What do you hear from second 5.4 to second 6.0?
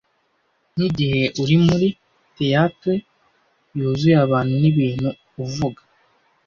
uvuga